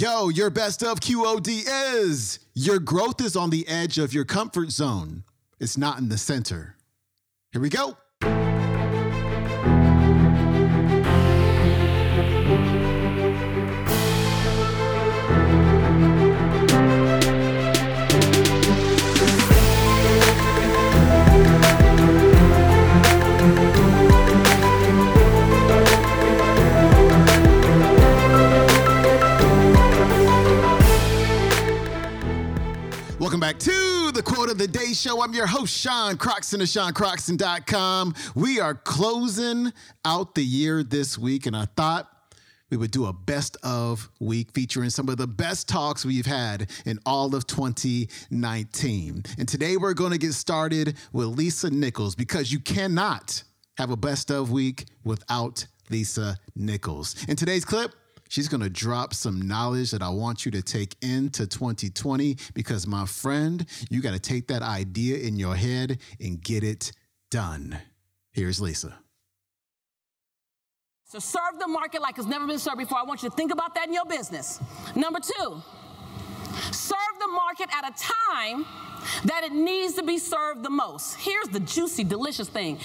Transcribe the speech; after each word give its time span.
Yo, 0.00 0.30
your 0.30 0.48
best 0.48 0.82
of 0.82 0.98
QOD 0.98 1.62
is 1.66 2.38
your 2.54 2.78
growth 2.78 3.20
is 3.20 3.36
on 3.36 3.50
the 3.50 3.68
edge 3.68 3.98
of 3.98 4.14
your 4.14 4.24
comfort 4.24 4.70
zone. 4.70 5.22
It's 5.58 5.76
not 5.76 5.98
in 5.98 6.08
the 6.08 6.16
center. 6.16 6.74
Here 7.52 7.60
we 7.60 7.68
go. 7.68 7.98
Show. 35.00 35.22
I'm 35.22 35.32
your 35.32 35.46
host, 35.46 35.74
Sean 35.78 36.18
Croxton 36.18 36.60
of 36.60 36.66
SeanCroxton.com. 36.66 38.14
We 38.34 38.60
are 38.60 38.74
closing 38.74 39.72
out 40.04 40.34
the 40.34 40.44
year 40.44 40.82
this 40.82 41.16
week, 41.16 41.46
and 41.46 41.56
I 41.56 41.64
thought 41.64 42.06
we 42.68 42.76
would 42.76 42.90
do 42.90 43.06
a 43.06 43.12
best 43.14 43.56
of 43.62 44.10
week 44.20 44.50
featuring 44.52 44.90
some 44.90 45.08
of 45.08 45.16
the 45.16 45.26
best 45.26 45.70
talks 45.70 46.04
we've 46.04 46.26
had 46.26 46.70
in 46.84 46.98
all 47.06 47.34
of 47.34 47.46
2019. 47.46 49.22
And 49.38 49.48
today 49.48 49.78
we're 49.78 49.94
going 49.94 50.12
to 50.12 50.18
get 50.18 50.34
started 50.34 50.98
with 51.14 51.28
Lisa 51.28 51.70
Nichols 51.70 52.14
because 52.14 52.52
you 52.52 52.60
cannot 52.60 53.42
have 53.78 53.90
a 53.90 53.96
best 53.96 54.30
of 54.30 54.50
week 54.50 54.84
without 55.02 55.66
Lisa 55.88 56.36
Nichols. 56.54 57.16
In 57.26 57.36
today's 57.36 57.64
clip, 57.64 57.94
She's 58.30 58.46
going 58.46 58.60
to 58.60 58.70
drop 58.70 59.12
some 59.12 59.42
knowledge 59.42 59.90
that 59.90 60.02
I 60.02 60.08
want 60.08 60.46
you 60.46 60.52
to 60.52 60.62
take 60.62 60.94
into 61.02 61.48
2020 61.48 62.36
because, 62.54 62.86
my 62.86 63.04
friend, 63.04 63.66
you 63.90 64.00
got 64.00 64.12
to 64.12 64.20
take 64.20 64.46
that 64.46 64.62
idea 64.62 65.18
in 65.18 65.34
your 65.34 65.56
head 65.56 65.98
and 66.20 66.40
get 66.40 66.62
it 66.62 66.92
done. 67.32 67.76
Here's 68.30 68.60
Lisa. 68.60 68.94
So 71.06 71.18
serve 71.18 71.58
the 71.58 71.66
market 71.66 72.02
like 72.02 72.18
it's 72.18 72.26
never 72.28 72.46
been 72.46 72.60
served 72.60 72.78
before. 72.78 72.98
I 72.98 73.02
want 73.02 73.24
you 73.24 73.30
to 73.30 73.34
think 73.34 73.50
about 73.50 73.74
that 73.74 73.88
in 73.88 73.94
your 73.94 74.04
business. 74.04 74.60
Number 74.94 75.18
two, 75.18 75.60
serve 76.70 77.18
the 77.18 77.26
market 77.26 77.68
at 77.76 77.90
a 77.90 77.92
time 78.00 78.64
that 79.24 79.44
it 79.44 79.52
needs 79.52 79.94
to 79.94 80.02
be 80.02 80.18
served 80.18 80.62
the 80.62 80.70
most. 80.70 81.16
Here's 81.16 81.48
the 81.48 81.60
juicy, 81.60 82.04
delicious 82.04 82.48
thing. 82.48 82.78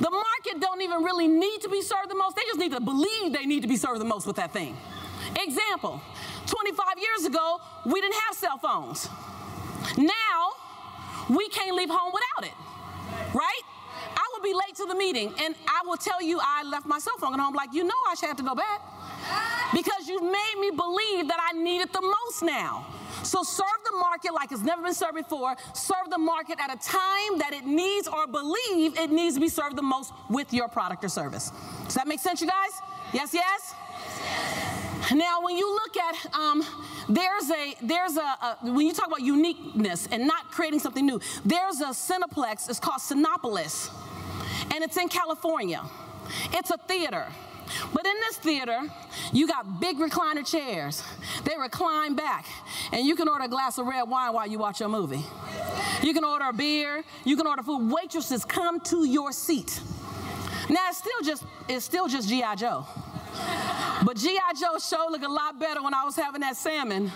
The 0.00 0.10
market 0.10 0.60
don't 0.60 0.80
even 0.82 1.02
really 1.02 1.28
need 1.28 1.60
to 1.62 1.68
be 1.68 1.82
served 1.82 2.10
the 2.10 2.14
most. 2.14 2.36
They 2.36 2.42
just 2.46 2.58
need 2.58 2.72
to 2.72 2.80
believe 2.80 3.32
they 3.32 3.46
need 3.46 3.62
to 3.62 3.68
be 3.68 3.76
served 3.76 4.00
the 4.00 4.04
most 4.04 4.26
with 4.26 4.36
that 4.36 4.52
thing. 4.52 4.76
Example, 5.36 6.00
25 6.46 6.86
years 6.98 7.26
ago, 7.26 7.60
we 7.86 8.00
didn't 8.00 8.16
have 8.26 8.36
cell 8.36 8.58
phones. 8.58 9.08
Now, 9.96 10.52
we 11.28 11.48
can't 11.48 11.76
leave 11.76 11.90
home 11.90 12.12
without 12.12 12.50
it. 12.50 13.34
Right? 13.34 13.62
I 14.16 14.30
will 14.32 14.42
be 14.42 14.54
late 14.54 14.76
to 14.76 14.86
the 14.86 14.94
meeting 14.94 15.32
and 15.40 15.54
I 15.66 15.82
will 15.84 15.96
tell 15.96 16.22
you 16.22 16.40
I 16.42 16.62
left 16.64 16.86
my 16.86 16.98
cell 16.98 17.16
phone 17.18 17.34
at 17.34 17.40
home 17.40 17.54
like, 17.54 17.72
you 17.72 17.84
know 17.84 17.94
I 18.08 18.14
should 18.14 18.28
have 18.28 18.36
to 18.38 18.42
go 18.42 18.54
back. 18.54 18.80
Because 19.74 20.08
you've 20.08 20.22
made 20.22 20.54
me 20.60 20.70
believe 20.70 21.28
that 21.28 21.38
I 21.40 21.52
need 21.52 21.80
it 21.80 21.92
the 21.92 22.00
most 22.00 22.42
now. 22.42 22.86
So 23.22 23.42
serve 23.42 23.66
the 23.84 23.96
market 23.98 24.32
like 24.32 24.52
it's 24.52 24.62
never 24.62 24.82
been 24.82 24.94
served 24.94 25.16
before. 25.16 25.56
Serve 25.74 26.08
the 26.10 26.18
market 26.18 26.58
at 26.60 26.72
a 26.72 26.78
time 26.78 27.38
that 27.38 27.52
it 27.52 27.66
needs 27.66 28.08
or 28.08 28.26
believe 28.26 28.98
it 28.98 29.10
needs 29.10 29.34
to 29.34 29.40
be 29.40 29.48
served 29.48 29.76
the 29.76 29.82
most 29.82 30.12
with 30.30 30.52
your 30.54 30.68
product 30.68 31.04
or 31.04 31.08
service. 31.08 31.52
Does 31.84 31.94
that 31.94 32.06
make 32.06 32.20
sense, 32.20 32.40
you 32.40 32.46
guys? 32.46 32.80
Yes, 33.12 33.34
yes? 33.34 33.74
Now, 35.14 35.42
when 35.42 35.56
you 35.56 35.70
look 35.72 35.96
at, 35.96 36.34
um, 36.34 36.64
there's 37.08 37.50
a, 37.50 37.74
there's 37.82 38.16
a, 38.16 38.20
a, 38.20 38.58
when 38.62 38.86
you 38.86 38.92
talk 38.92 39.06
about 39.06 39.22
uniqueness 39.22 40.06
and 40.10 40.26
not 40.26 40.50
creating 40.50 40.80
something 40.80 41.04
new, 41.04 41.20
there's 41.44 41.80
a 41.80 41.88
Cineplex, 41.88 42.68
it's 42.68 42.78
called 42.78 43.00
Cinépolis, 43.00 43.90
and 44.74 44.84
it's 44.84 44.96
in 44.96 45.08
California. 45.08 45.82
It's 46.52 46.70
a 46.70 46.76
theater. 46.76 47.26
But 47.92 48.06
in 48.06 48.14
this 48.20 48.36
theater, 48.38 48.80
you 49.32 49.46
got 49.46 49.80
big 49.80 49.98
recliner 49.98 50.46
chairs. 50.46 51.02
They 51.44 51.54
recline 51.58 52.14
back, 52.14 52.46
and 52.92 53.06
you 53.06 53.14
can 53.14 53.28
order 53.28 53.44
a 53.44 53.48
glass 53.48 53.78
of 53.78 53.86
red 53.86 54.02
wine 54.02 54.32
while 54.32 54.46
you 54.46 54.58
watch 54.58 54.80
your 54.80 54.88
movie. 54.88 55.22
You 56.02 56.14
can 56.14 56.24
order 56.24 56.46
a 56.48 56.52
beer. 56.52 57.02
You 57.24 57.36
can 57.36 57.46
order 57.46 57.62
food. 57.62 57.90
Waitresses 57.92 58.44
come 58.44 58.80
to 58.80 59.04
your 59.04 59.32
seat. 59.32 59.80
Now 60.70 60.88
it's 60.88 60.98
still 60.98 61.20
just 61.22 61.44
it's 61.68 61.84
still 61.84 62.08
just 62.08 62.28
GI 62.28 62.56
Joe. 62.56 62.86
But 64.04 64.16
G.I. 64.16 64.52
Joe 64.54 64.78
show 64.78 65.06
looked 65.10 65.24
a 65.24 65.28
lot 65.28 65.58
better 65.58 65.82
when 65.82 65.92
I 65.92 66.04
was 66.04 66.14
having 66.16 66.40
that 66.42 66.56
salmon, 66.56 67.10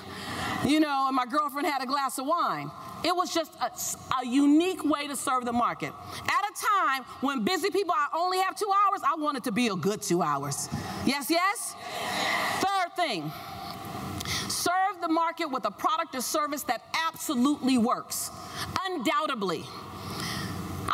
you 0.65 0.81
know, 0.81 1.07
and 1.07 1.15
my 1.15 1.27
girlfriend 1.27 1.67
had 1.67 1.83
a 1.83 1.87
glass 1.87 2.19
of 2.19 2.27
wine. 2.27 2.71
It 3.05 3.15
was 3.15 3.35
just 3.35 3.53
a, 3.61 3.71
a, 4.21 4.27
unique 4.27 4.85
way 4.85 5.09
to 5.09 5.17
serve 5.17 5.45
the 5.45 5.53
market. 5.53 5.93
At 6.25 6.45
a 6.51 6.67
time 6.81 7.03
when 7.21 7.43
busy 7.43 7.71
people 7.71 7.95
I 7.97 8.09
only 8.17 8.39
have 8.39 8.57
two 8.57 8.71
hours, 8.71 9.01
I 9.05 9.17
wanted 9.21 9.45
to 9.45 9.53
be 9.53 9.69
a 9.69 9.75
good 9.75 10.03
two 10.03 10.23
hours. 10.23 10.69
Yes, 11.05 11.29
yes? 11.29 11.75
Third 12.61 12.95
thing, 12.95 13.33
serve 14.49 15.01
the 15.01 15.09
market 15.09 15.47
with 15.47 15.65
a 15.65 15.71
product 15.71 16.15
or 16.15 16.21
service 16.21 16.63
that 16.65 16.83
absolutely 17.09 17.77
works, 17.77 18.31
undoubtedly. 18.87 19.65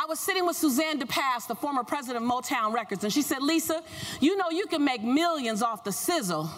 Was 0.08 0.18
sitting 0.18 0.46
with 0.46 0.56
Suzanne 0.56 0.98
de 0.98 1.04
Passe, 1.04 1.44
the 1.48 1.54
former 1.54 1.84
president 1.84 2.24
of 2.24 2.30
Motown 2.30 2.72
Records, 2.72 3.04
and 3.04 3.12
she 3.12 3.20
said, 3.20 3.42
Lisa, 3.42 3.82
you 4.20 4.38
know 4.38 4.48
you 4.48 4.64
can 4.64 4.82
make 4.82 5.02
millions 5.02 5.60
off 5.60 5.84
the 5.84 5.92
sizzle, 5.92 6.48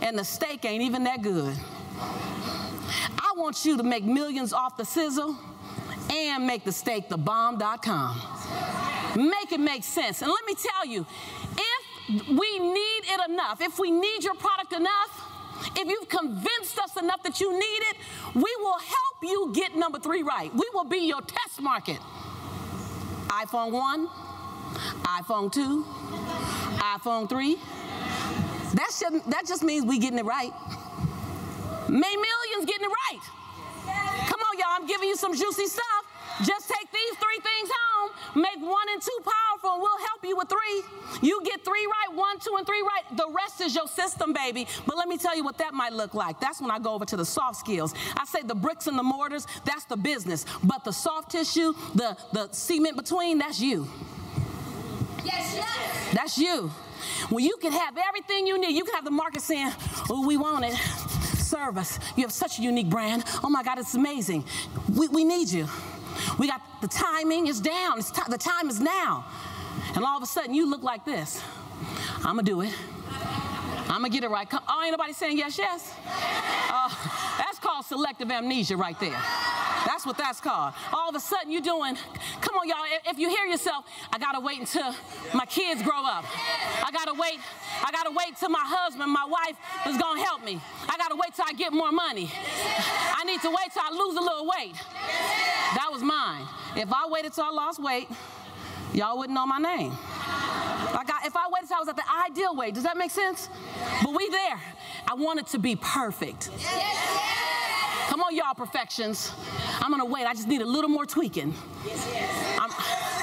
and 0.00 0.16
the 0.16 0.24
steak 0.24 0.64
ain't 0.64 0.84
even 0.84 1.02
that 1.02 1.20
good. 1.20 1.58
I 3.18 3.32
want 3.36 3.64
you 3.64 3.76
to 3.76 3.82
make 3.82 4.04
millions 4.04 4.52
off 4.52 4.76
the 4.76 4.84
sizzle 4.84 5.36
and 6.08 6.46
make 6.46 6.62
the 6.62 6.70
steak 6.70 7.08
the 7.08 7.16
bomb.com. 7.16 8.20
Make 9.16 9.50
it 9.50 9.58
make 9.58 9.82
sense. 9.82 10.22
And 10.22 10.30
let 10.30 10.46
me 10.46 10.54
tell 10.54 10.86
you, 10.86 11.04
if 11.56 12.28
we 12.28 12.58
need 12.60 13.02
it 13.08 13.28
enough, 13.28 13.60
if 13.60 13.80
we 13.80 13.90
need 13.90 14.22
your 14.22 14.34
product 14.34 14.72
enough, 14.72 15.26
if 15.74 15.88
you've 15.88 16.08
convinced 16.08 16.78
us 16.78 16.96
enough 16.96 17.24
that 17.24 17.40
you 17.40 17.52
need 17.52 17.82
it, 17.90 17.96
we 18.36 18.56
will 18.60 18.78
help 18.78 19.16
you 19.24 19.50
get 19.52 19.74
number 19.74 19.98
three 19.98 20.22
right. 20.22 20.54
We 20.54 20.70
will 20.72 20.84
be 20.84 21.08
your 21.08 21.22
test 21.22 21.60
market 21.60 21.98
iPhone 23.30 23.70
1, 23.70 24.08
iPhone 25.02 25.52
2, 25.52 25.84
iPhone 26.78 27.28
3. 27.28 27.56
That, 28.74 28.90
should, 28.92 29.22
that 29.30 29.46
just 29.46 29.62
means 29.62 29.86
we 29.86 29.98
getting 29.98 30.18
it 30.18 30.24
right. 30.24 30.52
May 31.88 32.16
millions 32.16 32.66
getting 32.66 32.86
it 32.86 32.92
right. 33.10 33.20
Come 34.28 34.40
on, 34.40 34.58
y'all, 34.58 34.68
I'm 34.80 34.86
giving 34.86 35.08
you 35.08 35.16
some 35.16 35.34
juicy 35.34 35.66
stuff. 35.66 35.99
Just 36.44 36.68
take 36.68 36.90
these 36.90 37.18
three 37.18 37.38
things 37.40 37.70
home, 37.72 38.10
make 38.42 38.60
one 38.60 38.86
and 38.92 39.02
two 39.02 39.18
powerful, 39.22 39.74
and 39.74 39.82
we'll 39.82 39.98
help 39.98 40.24
you 40.24 40.36
with 40.36 40.48
three. 40.48 41.28
You 41.28 41.42
get 41.44 41.64
three 41.64 41.86
right, 41.86 42.16
one, 42.16 42.38
two, 42.38 42.54
and 42.56 42.66
three 42.66 42.80
right. 42.80 43.16
The 43.16 43.28
rest 43.30 43.60
is 43.60 43.74
your 43.74 43.86
system, 43.86 44.32
baby. 44.32 44.66
But 44.86 44.96
let 44.96 45.08
me 45.08 45.18
tell 45.18 45.36
you 45.36 45.44
what 45.44 45.58
that 45.58 45.74
might 45.74 45.92
look 45.92 46.14
like. 46.14 46.40
That's 46.40 46.60
when 46.60 46.70
I 46.70 46.78
go 46.78 46.94
over 46.94 47.04
to 47.04 47.16
the 47.16 47.24
soft 47.24 47.56
skills. 47.56 47.94
I 48.16 48.24
say 48.24 48.42
the 48.42 48.54
bricks 48.54 48.86
and 48.86 48.98
the 48.98 49.02
mortars, 49.02 49.46
that's 49.64 49.84
the 49.84 49.96
business. 49.96 50.46
But 50.64 50.84
the 50.84 50.92
soft 50.92 51.30
tissue, 51.30 51.74
the, 51.94 52.16
the 52.32 52.48
cement 52.52 52.96
between, 52.96 53.38
that's 53.38 53.60
you. 53.60 53.86
Yes, 55.24 55.54
yes. 55.54 56.14
That's 56.14 56.38
you. 56.38 56.70
Well, 57.30 57.40
you 57.40 57.56
can 57.60 57.72
have 57.72 57.96
everything 57.98 58.46
you 58.46 58.58
need, 58.58 58.74
you 58.74 58.84
can 58.84 58.94
have 58.94 59.04
the 59.04 59.10
market 59.10 59.42
saying, 59.42 59.72
oh, 60.08 60.26
we 60.26 60.36
want 60.36 60.64
it. 60.64 60.74
Serve 60.74 61.78
us. 61.78 61.98
You 62.16 62.22
have 62.22 62.32
such 62.32 62.58
a 62.58 62.62
unique 62.62 62.88
brand. 62.88 63.24
Oh 63.42 63.50
my 63.50 63.62
God, 63.62 63.78
it's 63.78 63.94
amazing. 63.94 64.44
We, 64.88 65.08
we 65.08 65.24
need 65.24 65.48
you. 65.48 65.68
We 66.38 66.46
got 66.46 66.60
the 66.80 66.88
timing 66.88 67.46
is 67.46 67.60
down. 67.60 68.02
T- 68.02 68.22
the 68.28 68.38
time 68.38 68.68
is 68.68 68.80
now. 68.80 69.24
And 69.94 70.04
all 70.04 70.16
of 70.16 70.22
a 70.22 70.26
sudden, 70.26 70.54
you 70.54 70.68
look 70.68 70.82
like 70.82 71.04
this. 71.04 71.42
I'm 72.18 72.36
gonna 72.36 72.42
do 72.42 72.60
it. 72.60 72.74
I'm 73.88 74.02
gonna 74.02 74.08
get 74.10 74.22
it 74.22 74.30
right. 74.30 74.48
Come, 74.48 74.62
oh, 74.68 74.82
ain't 74.82 74.92
nobody 74.92 75.12
saying 75.12 75.36
yes, 75.36 75.58
yes? 75.58 75.94
Uh, 76.70 76.88
that's 77.38 77.58
called 77.58 77.84
selective 77.84 78.30
amnesia 78.30 78.76
right 78.76 78.98
there. 79.00 79.20
That's 79.84 80.06
what 80.06 80.16
that's 80.16 80.40
called. 80.40 80.74
All 80.92 81.08
of 81.08 81.14
a 81.16 81.20
sudden, 81.20 81.50
you're 81.50 81.60
doing, 81.60 81.96
come 82.40 82.54
on, 82.56 82.68
y'all, 82.68 82.84
if 83.06 83.18
you 83.18 83.28
hear 83.28 83.46
yourself, 83.46 83.84
I 84.12 84.18
gotta 84.18 84.38
wait 84.38 84.60
until 84.60 84.94
my 85.34 85.44
kids 85.46 85.82
grow 85.82 86.04
up. 86.04 86.24
I 86.86 86.90
gotta 86.92 87.14
wait, 87.14 87.40
I 87.82 87.90
gotta 87.90 88.10
wait 88.10 88.36
till 88.36 88.50
my 88.50 88.62
husband, 88.62 89.10
my 89.10 89.26
wife 89.26 89.56
is 89.88 90.00
gonna 90.00 90.22
help 90.22 90.44
me. 90.44 90.60
I 90.88 90.96
gotta 90.96 91.16
wait 91.16 91.34
till 91.34 91.46
I 91.48 91.52
get 91.54 91.72
more 91.72 91.90
money. 91.90 92.30
I 92.32 93.24
need 93.24 93.40
to 93.40 93.48
wait 93.48 93.72
till 93.72 93.82
I 93.82 93.90
lose 93.90 94.16
a 94.16 94.20
little 94.20 94.46
weight. 94.46 94.76
Was 96.00 96.06
mine. 96.06 96.46
If 96.76 96.90
I 96.90 97.08
waited 97.08 97.34
till 97.34 97.44
I 97.44 97.50
lost 97.50 97.82
weight, 97.82 98.08
y'all 98.94 99.18
wouldn't 99.18 99.34
know 99.34 99.46
my 99.46 99.58
name. 99.58 99.90
Like 99.90 101.10
I, 101.10 101.26
if 101.26 101.36
I 101.36 101.46
waited 101.50 101.68
till 101.68 101.76
I 101.76 101.80
was 101.80 101.88
at 101.88 101.96
the 101.96 102.04
ideal 102.26 102.56
weight, 102.56 102.72
does 102.72 102.84
that 102.84 102.96
make 102.96 103.10
sense? 103.10 103.50
But 104.02 104.14
we 104.14 104.30
there. 104.30 104.60
I 105.06 105.12
want 105.14 105.40
it 105.40 105.48
to 105.48 105.58
be 105.58 105.76
perfect. 105.76 106.48
Come 108.08 108.22
on, 108.22 108.34
y'all, 108.34 108.54
perfections. 108.54 109.32
I'm 109.82 109.90
gonna 109.90 110.06
wait. 110.06 110.24
I 110.24 110.32
just 110.32 110.48
need 110.48 110.62
a 110.62 110.66
little 110.66 110.88
more 110.88 111.04
tweaking. 111.04 111.54
I'm, 112.58 112.70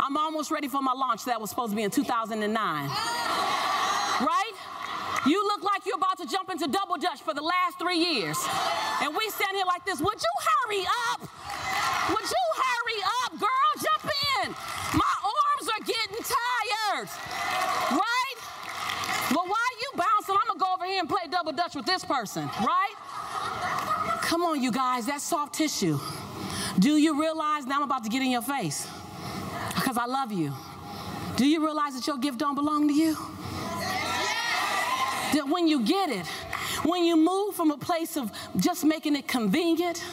I'm 0.03 0.15
almost 0.15 0.51
ready 0.51 0.67
for 0.67 0.81
my 0.83 0.93
launch 0.93 1.25
that 1.25 1.41
was 1.41 1.49
supposed 1.49 1.71
to 1.71 1.75
be 1.75 1.81
in 1.81 1.89
2009. 1.89 2.89
Right? 4.19 4.51
You 5.25 5.43
look 5.45 5.63
like 5.63 5.83
you're 5.87 5.95
about 5.97 6.19
to 6.19 6.27
jump 6.27 6.51
into 6.51 6.67
double 6.67 6.97
dutch 6.97 7.21
for 7.21 7.33
the 7.33 7.41
last 7.41 7.79
three 7.79 7.97
years. 7.97 8.37
And 9.01 9.15
we 9.15 9.29
stand 9.29 9.55
here 9.55 9.65
like 9.65 9.83
this. 9.83 9.99
Would 9.99 10.21
you 10.21 10.29
hurry 10.67 10.85
up? 11.13 11.29
Would 12.09 12.23
you 12.23 12.45
hurry 12.63 12.99
up, 13.23 13.39
girl? 13.39 13.69
Jump 13.75 14.13
in. 14.43 14.51
My 14.97 15.13
arms 15.23 15.69
are 15.69 15.83
getting 15.85 16.23
tired. 16.23 17.09
Right? 17.91 18.37
Well, 19.31 19.45
while 19.45 19.73
you 19.81 19.91
bouncing, 19.95 20.35
I'm 20.35 20.47
gonna 20.47 20.59
go 20.59 20.73
over 20.73 20.85
here 20.85 20.99
and 20.99 21.09
play 21.09 21.21
double 21.29 21.51
dutch 21.51 21.75
with 21.75 21.85
this 21.85 22.05
person, 22.05 22.49
right? 22.61 22.95
Come 24.21 24.43
on, 24.43 24.61
you 24.61 24.71
guys, 24.71 25.05
that's 25.05 25.23
soft 25.23 25.55
tissue. 25.55 25.99
Do 26.79 26.95
you 26.97 27.19
realize 27.19 27.65
now 27.65 27.77
I'm 27.77 27.83
about 27.83 28.03
to 28.03 28.09
get 28.09 28.21
in 28.21 28.31
your 28.31 28.41
face? 28.41 28.87
Because 29.75 29.97
I 29.97 30.05
love 30.05 30.31
you. 30.31 30.53
Do 31.35 31.47
you 31.47 31.63
realize 31.63 31.95
that 31.95 32.07
your 32.07 32.17
gift 32.17 32.37
don't 32.37 32.55
belong 32.55 32.87
to 32.87 32.93
you? 32.93 33.15
That 35.33 35.47
when 35.49 35.67
you 35.67 35.83
get 35.83 36.09
it, 36.09 36.25
when 36.83 37.03
you 37.03 37.17
move 37.17 37.55
from 37.55 37.71
a 37.71 37.77
place 37.77 38.15
of 38.17 38.31
just 38.57 38.85
making 38.85 39.15
it 39.15 39.27
convenient 39.27 40.03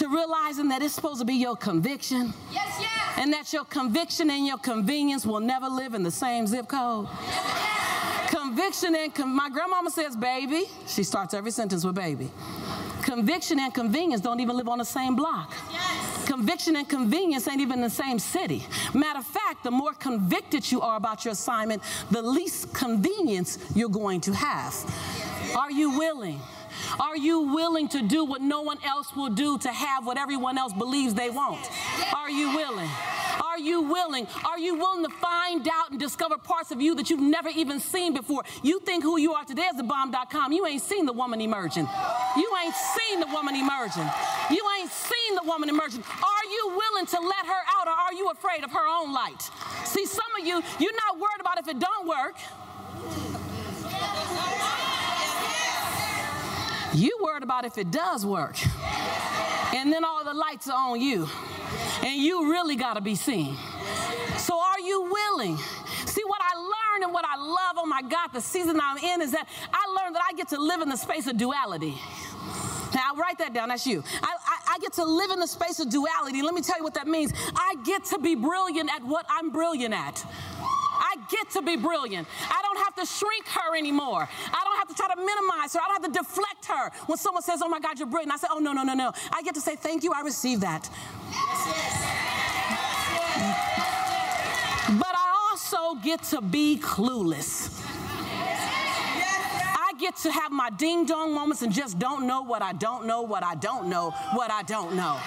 to 0.00 0.08
realizing 0.08 0.68
that 0.68 0.80
it's 0.80 0.94
supposed 0.94 1.20
to 1.20 1.26
be 1.26 1.34
your 1.34 1.54
conviction. 1.54 2.32
Yes, 2.50 2.78
yes. 2.80 3.18
And 3.18 3.30
that 3.34 3.52
your 3.52 3.66
conviction 3.66 4.30
and 4.30 4.46
your 4.46 4.56
convenience 4.56 5.26
will 5.26 5.40
never 5.40 5.68
live 5.68 5.92
in 5.92 6.02
the 6.02 6.10
same 6.10 6.46
zip 6.46 6.68
code. 6.68 7.06
Yes, 7.20 8.30
conviction 8.30 8.94
and 8.96 9.14
con- 9.14 9.28
my 9.28 9.50
grandmama 9.50 9.90
says 9.90 10.16
baby. 10.16 10.64
She 10.86 11.02
starts 11.02 11.34
every 11.34 11.50
sentence 11.50 11.84
with 11.84 11.96
baby. 11.96 12.30
Conviction 13.02 13.60
and 13.60 13.74
convenience 13.74 14.22
don't 14.22 14.40
even 14.40 14.56
live 14.56 14.68
on 14.68 14.78
the 14.78 14.86
same 14.86 15.16
block. 15.16 15.54
Conviction 16.24 16.76
and 16.76 16.88
convenience 16.88 17.46
ain't 17.46 17.60
even 17.60 17.80
in 17.80 17.82
the 17.82 17.90
same 17.90 18.18
city. 18.18 18.64
Matter 18.94 19.18
of 19.18 19.26
fact, 19.26 19.64
the 19.64 19.70
more 19.70 19.92
convicted 19.92 20.70
you 20.72 20.80
are 20.80 20.96
about 20.96 21.26
your 21.26 21.32
assignment, 21.32 21.82
the 22.10 22.22
least 22.22 22.72
convenience 22.72 23.58
you're 23.74 23.90
going 23.90 24.22
to 24.22 24.32
have. 24.32 24.74
Are 25.54 25.70
you 25.70 25.98
willing? 25.98 26.40
Are 26.98 27.16
you 27.16 27.40
willing 27.40 27.88
to 27.88 28.02
do 28.02 28.24
what 28.24 28.40
no 28.40 28.62
one 28.62 28.78
else 28.84 29.14
will 29.14 29.30
do 29.30 29.58
to 29.58 29.68
have 29.68 30.06
what 30.06 30.18
everyone 30.18 30.58
else 30.58 30.72
believes 30.72 31.14
they 31.14 31.30
want? 31.30 31.68
Are 32.14 32.30
you 32.30 32.54
willing? 32.56 32.90
Are 33.44 33.58
you 33.58 33.82
willing? 33.82 34.26
Are 34.44 34.58
you 34.58 34.76
willing 34.76 35.04
to 35.04 35.10
find 35.16 35.66
out 35.68 35.90
and 35.90 35.98
discover 35.98 36.36
parts 36.38 36.70
of 36.70 36.80
you 36.80 36.94
that 36.96 37.10
you've 37.10 37.20
never 37.20 37.48
even 37.48 37.80
seen 37.80 38.14
before? 38.14 38.44
You 38.62 38.80
think 38.80 39.02
who 39.02 39.18
you 39.18 39.34
are 39.34 39.44
today 39.44 39.66
is 39.70 39.76
the 39.76 39.82
bomb.com. 39.82 40.52
You 40.52 40.66
ain't 40.66 40.82
seen 40.82 41.06
the 41.06 41.12
woman 41.12 41.40
emerging. 41.40 41.88
You 42.36 42.50
ain't 42.64 42.74
seen 42.74 43.20
the 43.20 43.26
woman 43.26 43.56
emerging. 43.56 44.08
You 44.50 44.64
ain't 44.78 44.90
seen 44.90 45.34
the 45.34 45.42
woman 45.44 45.68
emerging. 45.68 46.02
Are 46.02 46.50
you 46.50 46.80
willing 46.80 47.06
to 47.06 47.20
let 47.20 47.46
her 47.46 47.62
out 47.78 47.86
or 47.86 47.92
are 47.92 48.14
you 48.14 48.28
afraid 48.30 48.62
of 48.64 48.70
her 48.72 48.86
own 48.86 49.12
light? 49.12 49.50
See, 49.84 50.06
some 50.06 50.30
of 50.40 50.46
you, 50.46 50.62
you're 50.78 50.96
not 50.96 51.18
worried 51.18 51.40
about 51.40 51.58
if 51.58 51.68
it 51.68 51.78
don't 51.78 52.06
work. 52.06 52.36
You 56.94 57.18
worried 57.22 57.42
about 57.42 57.64
if 57.64 57.78
it 57.78 57.90
does 57.90 58.26
work. 58.26 58.56
And 59.74 59.92
then 59.92 60.04
all 60.04 60.24
the 60.24 60.34
lights 60.34 60.68
are 60.68 60.92
on 60.92 61.00
you. 61.00 61.28
And 62.02 62.20
you 62.20 62.50
really 62.50 62.76
got 62.76 62.94
to 62.94 63.00
be 63.00 63.14
seen. 63.14 63.56
So 64.38 64.58
are 64.58 64.80
you 64.80 65.02
willing? 65.02 65.56
See, 66.06 66.22
what 66.26 66.40
I 66.42 66.56
learned 66.56 67.04
and 67.04 67.12
what 67.12 67.24
I 67.24 67.36
love, 67.36 67.76
oh 67.76 67.86
my 67.86 68.02
God, 68.02 68.30
the 68.32 68.40
season 68.40 68.80
I'm 68.82 68.98
in 68.98 69.22
is 69.22 69.32
that 69.32 69.46
I 69.72 70.02
learned 70.02 70.16
that 70.16 70.22
I 70.28 70.32
get 70.34 70.48
to 70.48 70.60
live 70.60 70.80
in 70.80 70.88
the 70.88 70.96
space 70.96 71.26
of 71.28 71.36
duality. 71.36 71.94
Now, 72.94 73.14
write 73.14 73.38
that 73.38 73.54
down. 73.54 73.68
That's 73.68 73.86
you. 73.86 74.02
I, 74.22 74.34
I, 74.46 74.74
I, 74.74 74.78
get 74.80 74.94
to 74.94 75.04
live 75.04 75.30
in 75.30 75.38
the 75.38 75.46
space 75.46 75.78
of 75.78 75.88
duality. 75.90 76.42
Let 76.42 76.54
me 76.54 76.60
tell 76.60 76.76
you 76.76 76.82
what 76.82 76.94
that 76.94 77.06
means. 77.06 77.32
I 77.54 77.76
get 77.84 78.04
to 78.06 78.18
be 78.18 78.34
brilliant 78.34 78.90
at 78.92 79.04
what 79.04 79.26
I'm 79.28 79.50
brilliant 79.50 79.94
at. 79.94 80.24
I 81.00 81.16
get 81.30 81.50
to 81.50 81.62
be 81.62 81.76
brilliant. 81.76 82.28
I 82.48 82.60
don't 82.62 82.78
have 82.84 82.94
to 82.96 83.06
shrink 83.06 83.46
her 83.48 83.76
anymore. 83.76 84.28
To 84.90 84.96
try 84.96 85.08
to 85.14 85.20
minimize 85.20 85.72
her. 85.74 85.80
I 85.80 85.88
don't 85.88 86.02
have 86.02 86.12
to 86.12 86.18
deflect 86.18 86.66
her. 86.66 86.90
When 87.06 87.18
someone 87.18 87.42
says, 87.42 87.60
Oh 87.62 87.68
my 87.68 87.80
God, 87.80 87.98
you're 87.98 88.08
brilliant, 88.08 88.32
I 88.32 88.36
say, 88.36 88.48
Oh, 88.50 88.58
no, 88.58 88.72
no, 88.72 88.82
no, 88.82 88.94
no. 88.94 89.12
I 89.32 89.42
get 89.42 89.54
to 89.54 89.60
say, 89.60 89.76
Thank 89.76 90.02
you, 90.04 90.12
I 90.12 90.22
receive 90.22 90.60
that. 90.60 90.88
But 94.98 95.14
I 95.14 95.50
also 95.50 95.94
get 96.02 96.22
to 96.24 96.40
be 96.40 96.78
clueless. 96.78 97.76
I 99.62 99.92
get 99.98 100.16
to 100.18 100.32
have 100.32 100.50
my 100.50 100.70
ding 100.70 101.06
dong 101.06 101.34
moments 101.34 101.62
and 101.62 101.72
just 101.72 101.98
don't 101.98 102.26
know 102.26 102.42
what 102.42 102.62
I 102.62 102.72
don't 102.72 103.06
know, 103.06 103.22
what 103.22 103.44
I 103.44 103.54
don't 103.54 103.88
know, 103.88 104.10
what 104.34 104.50
I 104.50 104.62
don't 104.62 104.94
know. 104.96 105.18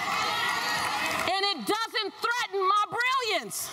And 1.24 1.42
it 1.56 1.65
doesn't 1.65 2.13
threaten 2.19 2.68
my 2.68 2.83
brilliance. 2.92 3.71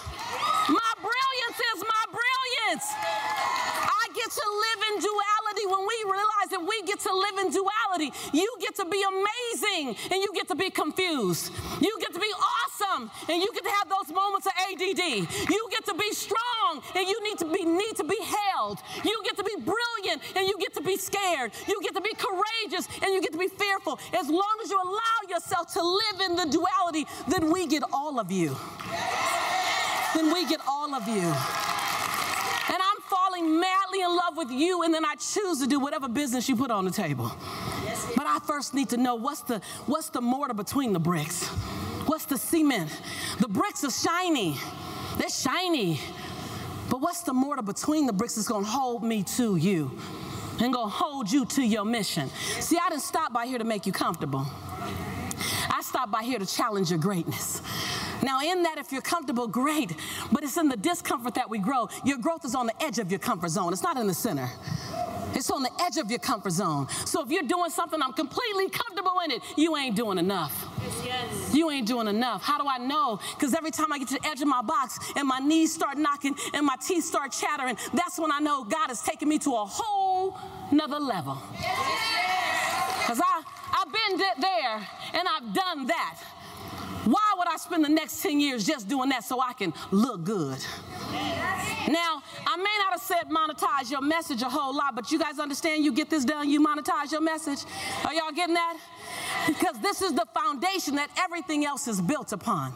My 0.69 0.93
brilliance 1.03 1.59
is 1.75 1.83
my 1.83 2.05
brilliance. 2.15 2.87
I 2.95 4.07
get 4.15 4.31
to 4.31 4.47
live 4.47 4.81
in 4.91 4.95
duality 5.03 5.67
when 5.67 5.83
we 5.87 5.97
realize 6.07 6.49
that 6.51 6.63
we 6.63 6.83
get 6.83 7.01
to 7.01 7.13
live 7.13 7.39
duality. 7.51 8.13
You 8.33 8.49
get 8.61 8.75
to 8.77 8.85
be 8.85 9.03
amazing 9.03 9.97
and 10.11 10.23
you 10.23 10.29
get 10.35 10.49
to 10.49 10.55
be 10.55 10.71
confused. 10.71 11.53
You 11.81 11.97
get 12.01 12.13
to 12.15 12.21
be 12.21 12.33
awesome 12.33 13.11
and 13.29 13.43
you 13.43 13.53
get 13.53 13.65
to 13.65 13.71
have 13.71 13.89
those 13.89 14.15
moments 14.15 14.47
of 14.47 14.53
ADD. 14.71 15.51
You 15.51 15.69
get 15.71 15.85
to 15.87 15.95
be 15.95 16.11
strong 16.13 16.83
and 16.95 17.09
you 17.09 17.23
need 17.25 17.39
to 17.39 17.47
be 17.47 17.65
need 17.65 17.97
to 17.97 18.05
be 18.05 18.19
held. 18.23 18.79
You 19.05 19.21
get 19.25 19.37
to 19.37 19.45
be 19.45 19.57
brilliant 19.59 20.23
and 20.37 20.47
you 20.47 20.57
get 20.59 20.75
to 20.75 20.83
be 20.83 20.97
scared. 20.97 21.53
You 21.69 21.81
get 21.83 21.95
to 21.95 22.01
be 22.01 22.15
courageous 22.15 22.89
and 23.03 23.13
you 23.13 23.21
get 23.21 23.33
to 23.33 23.39
be 23.39 23.49
fearful. 23.49 23.99
As 24.19 24.29
long 24.29 24.57
as 24.63 24.71
you 24.71 24.81
allow 24.83 25.19
yourself 25.29 25.73
to 25.75 25.83
live 25.83 26.31
in 26.31 26.37
the 26.37 26.47
duality, 26.47 27.07
then 27.29 27.51
we 27.53 27.67
get 27.67 27.83
all 27.93 28.19
of 28.19 28.31
you 28.31 28.57
then 30.15 30.33
we 30.33 30.47
get 30.47 30.61
all 30.69 30.95
of 30.95 31.07
you. 31.09 31.33
Falling 33.41 33.61
madly 33.61 34.01
in 34.01 34.09
love 34.09 34.37
with 34.37 34.51
you, 34.51 34.83
and 34.83 34.93
then 34.93 35.05
I 35.05 35.15
choose 35.15 35.61
to 35.61 35.67
do 35.67 35.79
whatever 35.79 36.09
business 36.09 36.49
you 36.49 36.57
put 36.57 36.71
on 36.71 36.85
the 36.85 36.91
table. 36.91 37.31
But 38.17 38.27
I 38.27 38.39
first 38.47 38.75
need 38.75 38.89
to 38.91 38.97
know 38.97 39.15
what's 39.15 39.43
the 39.43 39.61
what's 39.87 40.11
the 40.11 40.21
mortar 40.21 40.55
between 40.55 40.93
the 40.93 40.99
bricks? 40.99 41.47
What's 42.07 42.25
the 42.25 42.37
cement? 42.37 42.91
The 43.39 43.49
bricks 43.49 43.85
are 43.85 43.91
shiny. 43.91 44.57
They're 45.19 45.29
shiny. 45.29 46.01
But 46.89 47.01
what's 47.01 47.23
the 47.23 47.33
mortar 47.33 47.63
between 47.63 48.07
the 48.07 48.13
bricks 48.13 48.35
that's 48.35 48.49
gonna 48.49 48.67
hold 48.67 49.03
me 49.03 49.23
to 49.37 49.57
you 49.57 49.91
and 50.61 50.73
gonna 50.73 50.89
hold 50.89 51.31
you 51.31 51.45
to 51.47 51.63
your 51.63 51.85
mission? 51.85 52.31
See, 52.59 52.79
I 52.85 52.89
didn't 52.91 53.03
stop 53.03 53.33
by 53.33 53.47
here 53.47 53.59
to 53.59 53.65
make 53.65 53.87
you 53.87 53.93
comfortable. 53.93 54.47
I 55.71 55.83
stopped 55.83 56.11
by 56.11 56.23
here 56.23 56.39
to 56.39 56.47
challenge 56.47 56.91
your 56.91 56.99
greatness. 56.99 57.63
Now, 58.23 58.41
in 58.41 58.63
that, 58.65 58.79
if 58.79 58.93
you're 58.93 59.03
comfortable, 59.03 59.47
great, 59.47 59.95
but 60.31 60.43
it's 60.43 60.57
in 60.57 60.69
the 60.69 60.77
discomfort 60.77 61.35
that 61.35 61.49
we 61.49 61.59
grow. 61.59 61.89
Your 62.05 62.19
growth 62.19 62.45
is 62.45 62.55
on 62.55 62.67
the 62.67 62.83
edge 62.83 62.99
of 62.99 63.11
your 63.11 63.21
comfort 63.21 63.51
zone, 63.51 63.73
it's 63.73 63.83
not 63.83 63.97
in 63.97 64.07
the 64.07 64.15
center. 64.15 64.49
It's 65.35 65.51
on 65.51 65.63
the 65.63 65.71
edge 65.81 65.97
of 65.97 66.11
your 66.11 66.19
comfort 66.19 66.51
zone. 66.51 66.89
So 67.07 67.23
if 67.23 67.31
you're 67.31 67.45
doing 67.45 67.71
something, 67.71 68.01
I'm 68.03 68.13
completely 68.13 68.69
comfortable 68.69 69.13
in 69.25 69.31
it, 69.31 69.43
you 69.57 69.77
ain't 69.77 69.97
doing 69.97 70.19
enough. 70.19 70.67
Yes, 70.83 71.03
yes. 71.05 71.55
You 71.55 71.71
ain't 71.71 71.87
doing 71.87 72.09
enough. 72.09 72.43
How 72.43 72.59
do 72.59 72.67
I 72.69 72.79
know? 72.79 73.21
Because 73.35 73.55
every 73.55 73.71
time 73.71 73.93
I 73.93 73.99
get 73.99 74.09
to 74.09 74.15
the 74.15 74.27
edge 74.27 74.41
of 74.41 74.49
my 74.49 74.63
box 74.63 74.99
and 75.17 75.27
my 75.29 75.39
knees 75.39 75.73
start 75.73 75.99
knocking 75.99 76.35
and 76.53 76.67
my 76.67 76.77
teeth 76.85 77.05
start 77.05 77.33
chattering, 77.33 77.77
that's 77.95 78.19
when 78.19 78.33
I 78.33 78.41
know 78.41 78.65
God 78.65 78.91
is 78.91 79.01
taking 79.03 79.29
me 79.29 79.39
to 79.41 79.51
a 79.55 79.65
whole 79.65 80.37
nother 80.73 80.99
level. 80.99 81.39
Because 83.01 83.21
I, 83.21 83.43
I've 83.73 83.93
been 83.93 84.19
there 84.41 84.89
and 85.15 85.29
I've 85.29 85.55
done 85.55 85.87
that. 85.87 86.19
I 87.51 87.57
spend 87.57 87.85
the 87.85 87.89
next 87.89 88.23
10 88.23 88.41
years 88.41 88.65
just 88.65 88.89
doing 88.89 89.09
that 89.11 89.25
so 89.25 89.41
I 89.41 89.53
can 89.53 89.75
look 89.91 90.25
good? 90.25 90.59
Now, 91.89 92.23
I 92.47 92.57
may 92.57 92.77
not 92.79 92.93
have 92.93 93.01
said 93.01 93.25
monetize 93.29 93.91
your 93.91 94.03
message 94.03 94.43
a 94.43 94.49
whole 94.49 94.75
lot, 94.75 94.95
but 94.95 95.11
you 95.11 95.19
guys 95.19 95.39
understand 95.39 95.85
you 95.85 95.93
get 95.93 96.11
this 96.11 96.25
done, 96.25 96.49
you 96.49 96.61
monetize 96.61 97.11
your 97.11 97.21
message? 97.21 97.65
Are 98.05 98.15
y'all 98.15 98.33
getting 98.33 98.55
that? 98.55 98.79
Because 99.49 99.81
this 99.81 100.03
is 100.03 100.13
the 100.13 100.27
foundation 100.35 100.97
that 100.97 101.11
everything 101.19 101.65
else 101.65 101.89
is 101.89 102.01
built 102.01 102.33
upon. 102.33 102.75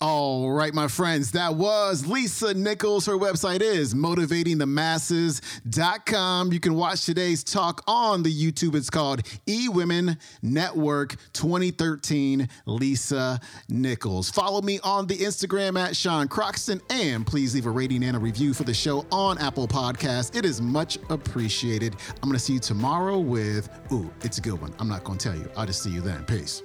All 0.00 0.50
right, 0.50 0.74
my 0.74 0.88
friends, 0.88 1.30
that 1.32 1.54
was 1.54 2.06
Lisa 2.06 2.52
Nichols. 2.52 3.06
Her 3.06 3.14
website 3.14 3.62
is 3.62 3.94
motivatingthemasses.com. 3.94 6.52
You 6.52 6.60
can 6.60 6.74
watch 6.74 7.06
today's 7.06 7.42
talk 7.42 7.82
on 7.86 8.22
the 8.22 8.30
YouTube. 8.30 8.74
It's 8.74 8.90
called 8.90 9.22
E 9.46 9.70
Women 9.70 10.18
Network 10.42 11.16
2013 11.32 12.46
Lisa 12.66 13.40
Nichols. 13.68 14.28
Follow 14.30 14.60
me 14.60 14.78
on 14.84 15.06
the 15.06 15.16
Instagram 15.16 15.80
at 15.80 15.96
Sean 15.96 16.28
Croxton 16.28 16.82
and 16.90 17.26
please 17.26 17.54
leave 17.54 17.64
a 17.66 17.70
rating 17.70 18.04
and 18.04 18.14
a 18.16 18.20
review 18.20 18.52
for 18.52 18.64
the 18.64 18.74
show 18.74 19.06
on 19.10 19.38
Apple 19.38 19.66
Podcasts. 19.66 20.36
It 20.36 20.44
is 20.44 20.60
much 20.60 20.98
appreciated. 21.08 21.96
I'm 22.08 22.28
going 22.28 22.34
to 22.34 22.38
see 22.38 22.52
you 22.54 22.60
tomorrow 22.60 23.18
with, 23.18 23.70
ooh, 23.92 24.10
it's 24.22 24.36
a 24.38 24.42
good 24.42 24.60
one. 24.60 24.74
I'm 24.78 24.88
not 24.88 25.04
going 25.04 25.18
to 25.18 25.30
tell 25.30 25.38
you. 25.38 25.48
I'll 25.56 25.66
just 25.66 25.82
see 25.82 25.90
you 25.90 26.02
then. 26.02 26.24
Peace. 26.24 26.62